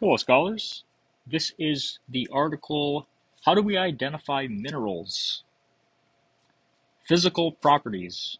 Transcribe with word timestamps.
Hello, 0.00 0.16
scholars. 0.16 0.82
This 1.24 1.52
is 1.56 2.00
the 2.08 2.28
article 2.32 3.06
How 3.44 3.54
Do 3.54 3.62
We 3.62 3.76
Identify 3.76 4.48
Minerals? 4.50 5.44
Physical 7.06 7.52
properties. 7.52 8.38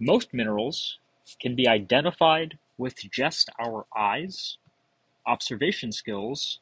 Most 0.00 0.34
minerals 0.34 0.98
can 1.40 1.54
be 1.54 1.68
identified 1.68 2.58
with 2.76 2.96
just 3.12 3.50
our 3.60 3.86
eyes, 3.96 4.58
observation 5.28 5.92
skills, 5.92 6.58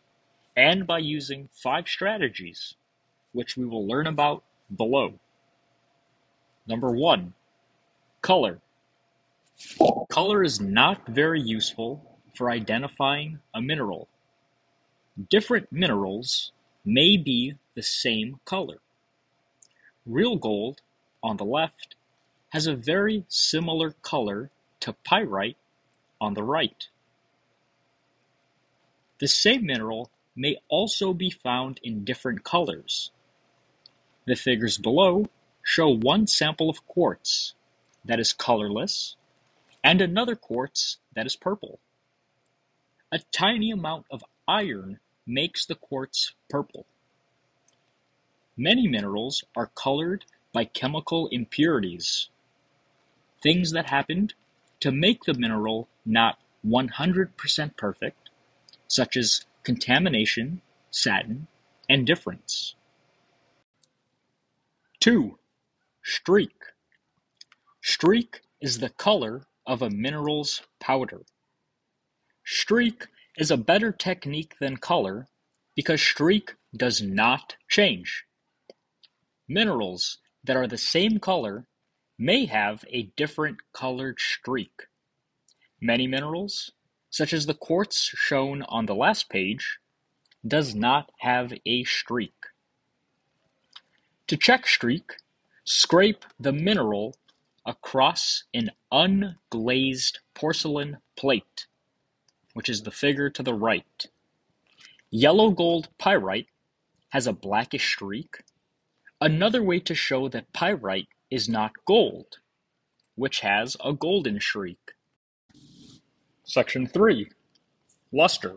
and 0.58 0.86
by 0.86 0.98
using 0.98 1.48
five 1.50 1.88
strategies, 1.88 2.74
which 3.32 3.56
we 3.56 3.64
will 3.64 3.88
learn 3.88 4.06
about 4.06 4.44
below. 4.76 5.14
Number 6.66 6.90
one, 6.90 7.32
color. 8.20 8.60
Color 10.10 10.44
is 10.44 10.60
not 10.60 11.08
very 11.08 11.40
useful 11.40 12.11
for 12.34 12.50
identifying 12.50 13.40
a 13.54 13.60
mineral. 13.60 14.08
Different 15.28 15.70
minerals 15.70 16.52
may 16.84 17.16
be 17.16 17.54
the 17.74 17.82
same 17.82 18.40
color. 18.44 18.78
Real 20.06 20.36
gold, 20.36 20.80
on 21.22 21.36
the 21.36 21.44
left, 21.44 21.94
has 22.50 22.66
a 22.66 22.74
very 22.74 23.24
similar 23.28 23.92
color 24.02 24.50
to 24.80 24.92
pyrite 25.04 25.56
on 26.20 26.34
the 26.34 26.42
right. 26.42 26.88
The 29.18 29.28
same 29.28 29.66
mineral 29.66 30.10
may 30.34 30.56
also 30.68 31.12
be 31.12 31.30
found 31.30 31.78
in 31.82 32.04
different 32.04 32.42
colors. 32.42 33.10
The 34.26 34.34
figures 34.34 34.78
below 34.78 35.26
show 35.62 35.88
one 35.88 36.26
sample 36.26 36.68
of 36.68 36.86
quartz 36.86 37.54
that 38.04 38.18
is 38.18 38.32
colorless 38.32 39.16
and 39.84 40.00
another 40.00 40.34
quartz 40.34 40.98
that 41.14 41.26
is 41.26 41.36
purple. 41.36 41.78
A 43.12 43.18
tiny 43.30 43.70
amount 43.70 44.06
of 44.10 44.24
iron 44.48 44.98
makes 45.26 45.66
the 45.66 45.74
quartz 45.74 46.32
purple. 46.48 46.86
Many 48.56 48.88
minerals 48.88 49.44
are 49.54 49.70
colored 49.74 50.24
by 50.50 50.64
chemical 50.64 51.28
impurities, 51.28 52.30
things 53.42 53.72
that 53.72 53.90
happened 53.90 54.32
to 54.80 54.90
make 54.90 55.24
the 55.24 55.34
mineral 55.34 55.88
not 56.06 56.38
100% 56.66 57.76
perfect, 57.76 58.30
such 58.88 59.18
as 59.18 59.44
contamination, 59.62 60.62
satin, 60.90 61.48
and 61.90 62.06
difference. 62.06 62.76
2. 65.00 65.38
Streak. 66.02 66.62
Streak 67.82 68.40
is 68.62 68.78
the 68.78 68.88
color 68.88 69.42
of 69.66 69.82
a 69.82 69.90
mineral's 69.90 70.62
powder. 70.80 71.20
Streak 72.44 73.06
is 73.36 73.50
a 73.50 73.56
better 73.56 73.92
technique 73.92 74.54
than 74.60 74.76
color 74.76 75.28
because 75.74 76.02
streak 76.02 76.54
does 76.76 77.00
not 77.00 77.56
change. 77.68 78.24
Minerals 79.48 80.18
that 80.44 80.56
are 80.56 80.66
the 80.66 80.78
same 80.78 81.18
color 81.18 81.66
may 82.18 82.46
have 82.46 82.84
a 82.88 83.04
different 83.16 83.58
colored 83.72 84.18
streak. 84.18 84.88
Many 85.80 86.06
minerals, 86.06 86.72
such 87.10 87.32
as 87.32 87.46
the 87.46 87.54
quartz 87.54 88.12
shown 88.14 88.62
on 88.62 88.86
the 88.86 88.94
last 88.94 89.28
page, 89.28 89.78
does 90.46 90.74
not 90.74 91.10
have 91.18 91.52
a 91.64 91.84
streak. 91.84 92.46
To 94.26 94.36
check 94.36 94.66
streak, 94.66 95.12
scrape 95.64 96.24
the 96.38 96.52
mineral 96.52 97.16
across 97.64 98.44
an 98.52 98.72
unglazed 98.92 100.18
porcelain 100.34 100.98
plate 101.16 101.66
which 102.52 102.68
is 102.68 102.82
the 102.82 102.90
figure 102.90 103.30
to 103.30 103.42
the 103.42 103.54
right. 103.54 104.06
Yellow 105.10 105.50
gold 105.50 105.88
pyrite 105.98 106.46
has 107.10 107.26
a 107.26 107.32
blackish 107.32 107.92
streak. 107.92 108.42
Another 109.20 109.62
way 109.62 109.78
to 109.80 109.94
show 109.94 110.28
that 110.28 110.52
pyrite 110.52 111.08
is 111.30 111.48
not 111.48 111.84
gold, 111.86 112.38
which 113.14 113.40
has 113.40 113.76
a 113.84 113.92
golden 113.92 114.40
streak. 114.40 114.92
Section 116.44 116.86
3 116.86 117.28
Luster. 118.12 118.56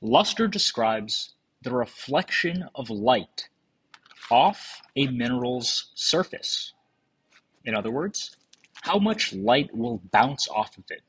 Luster 0.00 0.48
describes 0.48 1.34
the 1.62 1.70
reflection 1.72 2.68
of 2.74 2.90
light 2.90 3.48
off 4.30 4.82
a 4.96 5.06
mineral's 5.06 5.92
surface. 5.94 6.72
In 7.64 7.74
other 7.74 7.90
words, 7.90 8.36
how 8.82 8.98
much 8.98 9.32
light 9.32 9.74
will 9.74 10.02
bounce 10.12 10.48
off 10.48 10.76
of 10.76 10.84
it. 10.90 11.02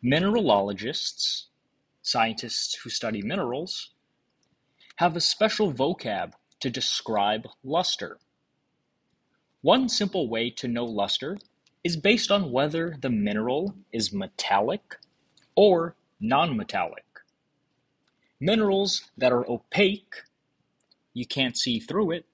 Mineralogists, 0.00 1.48
scientists 2.02 2.76
who 2.76 2.88
study 2.88 3.20
minerals, 3.20 3.90
have 4.96 5.16
a 5.16 5.20
special 5.20 5.72
vocab 5.72 6.34
to 6.60 6.70
describe 6.70 7.48
luster. 7.64 8.18
One 9.60 9.88
simple 9.88 10.28
way 10.28 10.50
to 10.50 10.68
know 10.68 10.84
luster 10.84 11.36
is 11.82 11.96
based 11.96 12.30
on 12.30 12.52
whether 12.52 12.94
the 13.00 13.10
mineral 13.10 13.74
is 13.92 14.12
metallic 14.12 14.98
or 15.56 15.96
nonmetallic. 16.22 17.24
Minerals 18.40 19.10
that 19.16 19.32
are 19.32 19.50
opaque, 19.50 20.14
you 21.12 21.26
can't 21.26 21.56
see 21.56 21.80
through 21.80 22.12
it, 22.12 22.26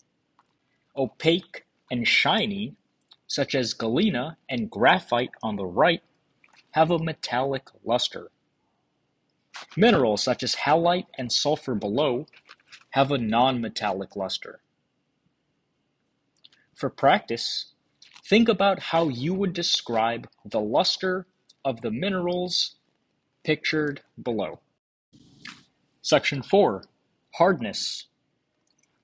opaque 0.95 1.65
and 1.91 2.07
shiny, 2.07 2.75
such 3.27 3.55
as 3.55 3.73
galena 3.73 4.37
and 4.51 4.71
graphite 4.71 5.33
on 5.43 5.57
the 5.57 5.65
right, 5.65 6.03
have 6.75 6.91
a 6.91 6.99
metallic 6.99 7.69
luster. 7.85 8.33
Minerals 9.77 10.25
such 10.25 10.43
as 10.43 10.57
halite 10.57 11.07
and 11.17 11.31
sulfur 11.31 11.77
below 11.77 12.27
have 12.91 13.13
a 13.13 13.19
non-metallic 13.19 14.17
luster. 14.17 14.59
For 16.75 16.91
practice, 16.91 17.67
think 18.25 18.49
about 18.49 18.81
how 18.81 19.09
you 19.09 19.35
would 19.35 19.53
describe 19.53 20.29
the 20.45 20.59
luster 20.59 21.27
of 21.65 21.81
the 21.81 21.93
minerals 21.93 22.75
pictured 23.45 24.03
below. 24.21 24.59
Section 26.03 26.43
4. 26.43 26.83
Hardness. 27.35 28.07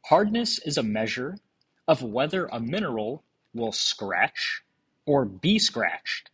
Hardness 0.07 0.59
is 0.59 0.77
a 0.77 0.83
measure 0.83 1.39
of 1.87 2.03
whether 2.03 2.47
a 2.47 2.59
mineral 2.59 3.23
will 3.55 3.71
scratch 3.71 4.63
or 5.07 5.25
be 5.25 5.57
scratched. 5.61 6.30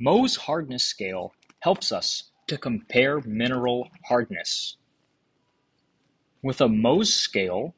Mohs 0.00 0.36
hardness 0.36 0.84
scale 0.84 1.34
helps 1.60 1.90
us 1.90 2.30
to 2.48 2.58
compare 2.58 3.20
mineral 3.22 3.88
hardness. 4.04 4.76
With 6.42 6.60
a 6.60 6.68
Mohs 6.68 7.06
scale, 7.06 7.74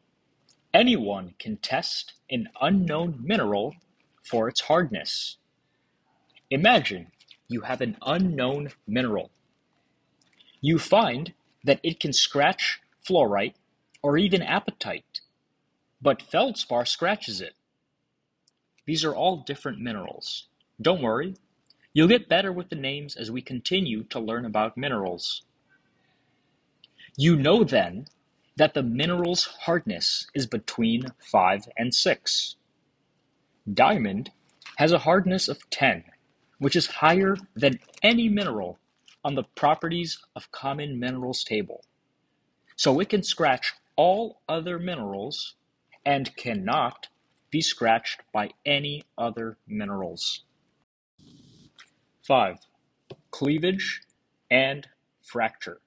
anyone 0.74 1.34
can 1.38 1.58
test 1.58 2.14
an 2.28 2.48
unknown 2.60 3.20
mineral 3.22 3.76
for 4.22 4.48
its 4.48 4.62
hardness. 4.62 5.36
Imagine 6.50 7.12
you 7.46 7.62
have 7.62 7.80
an 7.80 7.96
unknown 8.02 8.70
mineral. 8.86 9.30
You 10.60 10.78
find 10.78 11.32
that 11.62 11.80
it 11.84 12.00
can 12.00 12.12
scratch 12.12 12.80
fluorite 13.06 13.54
or 14.02 14.18
even 14.18 14.42
apatite, 14.42 15.20
but 16.02 16.20
feldspar 16.20 16.84
scratches 16.84 17.40
it. 17.40 17.54
These 18.86 19.04
are 19.04 19.14
all 19.14 19.36
different 19.36 19.78
minerals. 19.78 20.48
Don't 20.80 21.02
worry, 21.02 21.36
You'll 21.98 22.06
get 22.06 22.28
better 22.28 22.52
with 22.52 22.68
the 22.68 22.76
names 22.76 23.16
as 23.16 23.28
we 23.28 23.42
continue 23.42 24.04
to 24.04 24.20
learn 24.20 24.44
about 24.44 24.76
minerals. 24.76 25.42
You 27.16 27.34
know 27.34 27.64
then 27.64 28.06
that 28.54 28.74
the 28.74 28.84
mineral's 28.84 29.46
hardness 29.62 30.28
is 30.32 30.46
between 30.46 31.06
5 31.18 31.68
and 31.76 31.92
6. 31.92 32.54
Diamond 33.74 34.30
has 34.76 34.92
a 34.92 35.00
hardness 35.00 35.48
of 35.48 35.68
10, 35.70 36.04
which 36.60 36.76
is 36.76 36.86
higher 36.86 37.36
than 37.56 37.80
any 38.00 38.28
mineral 38.28 38.78
on 39.24 39.34
the 39.34 39.48
properties 39.56 40.20
of 40.36 40.52
common 40.52 41.00
minerals 41.00 41.42
table. 41.42 41.82
So 42.76 43.00
it 43.00 43.08
can 43.08 43.24
scratch 43.24 43.72
all 43.96 44.40
other 44.48 44.78
minerals 44.78 45.56
and 46.06 46.36
cannot 46.36 47.08
be 47.50 47.60
scratched 47.60 48.20
by 48.32 48.50
any 48.64 49.02
other 49.18 49.58
minerals. 49.66 50.44
Five, 52.28 52.58
cleavage 53.30 54.02
and 54.50 54.86
fracture. 55.22 55.80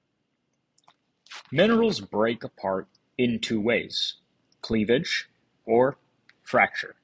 Minerals 1.51 2.01
break 2.01 2.43
apart 2.43 2.87
in 3.19 3.37
two 3.37 3.61
ways, 3.61 4.15
cleavage 4.63 5.29
or 5.67 5.99
fracture. 6.41 6.95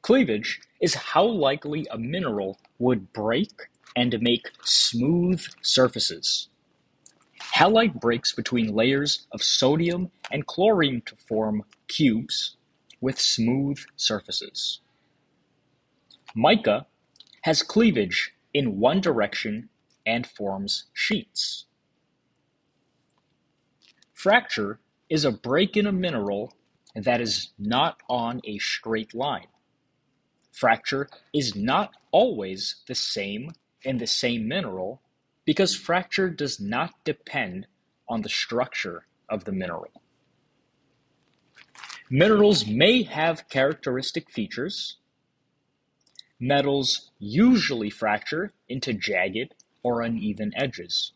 Cleavage 0.00 0.62
is 0.80 0.94
how 0.94 1.26
likely 1.26 1.86
a 1.90 1.98
mineral 1.98 2.58
would 2.78 3.12
break 3.12 3.50
and 3.96 4.18
make 4.22 4.50
smooth 4.64 5.44
surfaces. 5.60 6.48
Halite 7.38 8.00
breaks 8.00 8.32
between 8.32 8.74
layers 8.74 9.26
of 9.32 9.42
sodium 9.42 10.10
and 10.32 10.46
chlorine 10.46 11.02
to 11.04 11.16
form 11.16 11.64
cubes 11.86 12.56
with 13.02 13.20
smooth 13.20 13.78
surfaces. 13.94 14.80
Mica 16.34 16.86
has 17.46 17.62
cleavage 17.62 18.34
in 18.52 18.80
one 18.80 19.00
direction 19.00 19.68
and 20.04 20.26
forms 20.26 20.86
sheets. 20.92 21.66
Fracture 24.12 24.80
is 25.08 25.24
a 25.24 25.30
break 25.30 25.76
in 25.76 25.86
a 25.86 25.92
mineral 25.92 26.52
that 26.96 27.20
is 27.20 27.50
not 27.56 28.00
on 28.10 28.40
a 28.42 28.58
straight 28.58 29.14
line. 29.14 29.46
Fracture 30.50 31.08
is 31.32 31.54
not 31.54 31.94
always 32.10 32.82
the 32.88 32.96
same 32.96 33.52
in 33.82 33.98
the 33.98 34.08
same 34.08 34.48
mineral 34.48 35.00
because 35.44 35.72
fracture 35.72 36.28
does 36.28 36.58
not 36.58 36.94
depend 37.04 37.68
on 38.08 38.22
the 38.22 38.28
structure 38.28 39.06
of 39.28 39.44
the 39.44 39.52
mineral. 39.52 40.02
Minerals 42.10 42.66
may 42.66 43.04
have 43.04 43.48
characteristic 43.48 44.32
features. 44.32 44.96
Metals 46.38 47.10
usually 47.18 47.88
fracture 47.88 48.52
into 48.68 48.92
jagged 48.92 49.54
or 49.82 50.02
uneven 50.02 50.52
edges. 50.54 51.12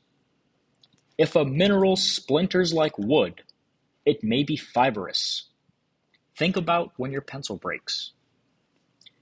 If 1.19 1.37
a 1.37 1.45
mineral 1.45 1.97
splinters 1.97 2.73
like 2.73 2.97
wood, 2.97 3.43
it 4.07 4.25
may 4.25 4.43
be 4.43 4.57
fibrous. 4.57 5.49
Think 6.37 6.57
about 6.57 6.93
when 6.97 7.13
your 7.13 7.21
pencil 7.21 7.57
breaks. 7.57 8.13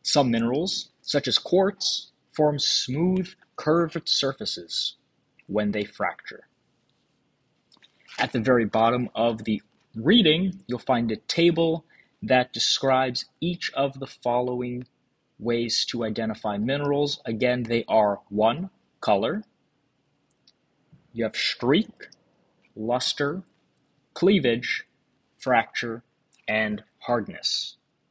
Some 0.02 0.30
minerals, 0.30 0.90
such 1.02 1.26
as 1.26 1.38
quartz, 1.38 2.12
form 2.30 2.60
smooth, 2.60 3.28
curved 3.56 4.08
surfaces 4.08 4.94
when 5.48 5.72
they 5.72 5.84
fracture. 5.84 6.46
At 8.18 8.32
the 8.32 8.40
very 8.40 8.64
bottom 8.64 9.10
of 9.16 9.42
the 9.44 9.60
reading, 9.96 10.62
you'll 10.68 10.78
find 10.78 11.10
a 11.10 11.16
table 11.16 11.84
that 12.22 12.52
describes 12.52 13.24
each 13.40 13.72
of 13.74 13.98
the 13.98 14.06
following 14.06 14.86
ways 15.38 15.84
to 15.86 16.04
identify 16.04 16.58
minerals. 16.58 17.20
Again, 17.24 17.64
they 17.64 17.84
are 17.88 18.20
one, 18.28 18.70
color. 19.00 19.44
You 21.12 21.24
have 21.24 21.36
streak, 21.36 22.08
luster, 22.76 23.42
cleavage, 24.14 24.84
fracture, 25.38 26.04
and 26.46 26.84
hardness. 27.00 27.77